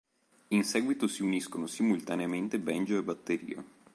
[0.47, 3.63] In seguito si uniscono simultaneamente banjo e batteria.